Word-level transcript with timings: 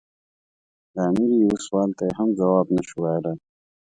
د 0.93 0.95
امیر 1.09 1.29
یوه 1.43 1.57
سوال 1.65 1.89
ته 1.97 2.03
یې 2.07 2.13
هم 2.19 2.29
ځواب 2.39 2.67
نه 2.75 2.81
شو 2.87 2.97
ویلای. 3.03 3.37